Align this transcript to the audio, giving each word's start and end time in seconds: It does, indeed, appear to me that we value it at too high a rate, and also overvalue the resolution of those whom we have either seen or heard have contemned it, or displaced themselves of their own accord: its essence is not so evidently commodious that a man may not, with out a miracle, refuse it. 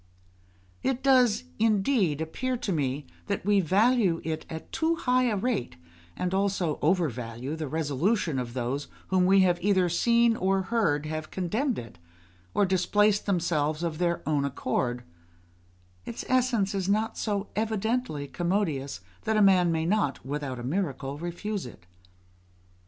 It 0.81 1.03
does, 1.03 1.43
indeed, 1.59 2.21
appear 2.21 2.57
to 2.57 2.71
me 2.71 3.05
that 3.27 3.45
we 3.45 3.59
value 3.61 4.19
it 4.23 4.47
at 4.49 4.71
too 4.71 4.95
high 4.95 5.25
a 5.25 5.37
rate, 5.37 5.75
and 6.17 6.33
also 6.33 6.79
overvalue 6.81 7.55
the 7.55 7.67
resolution 7.67 8.39
of 8.39 8.55
those 8.55 8.87
whom 9.09 9.27
we 9.27 9.41
have 9.41 9.61
either 9.61 9.89
seen 9.89 10.35
or 10.35 10.63
heard 10.63 11.05
have 11.05 11.29
contemned 11.29 11.77
it, 11.77 11.99
or 12.55 12.65
displaced 12.65 13.27
themselves 13.27 13.83
of 13.83 13.99
their 13.99 14.27
own 14.27 14.43
accord: 14.43 15.03
its 16.03 16.25
essence 16.27 16.73
is 16.73 16.89
not 16.89 17.15
so 17.15 17.49
evidently 17.55 18.27
commodious 18.27 19.01
that 19.25 19.37
a 19.37 19.39
man 19.43 19.71
may 19.71 19.85
not, 19.85 20.25
with 20.25 20.41
out 20.41 20.57
a 20.57 20.63
miracle, 20.63 21.19
refuse 21.19 21.67
it. 21.67 21.85